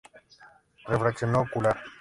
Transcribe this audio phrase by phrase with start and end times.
[0.87, 1.77] Refracción ocular.